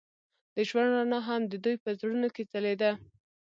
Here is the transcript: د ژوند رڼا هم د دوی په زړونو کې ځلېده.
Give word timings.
د 0.55 0.57
ژوند 0.69 0.89
رڼا 0.95 1.19
هم 1.27 1.41
د 1.47 1.53
دوی 1.63 1.75
په 1.83 1.89
زړونو 1.99 2.27
کې 2.35 2.43
ځلېده. 2.51 2.91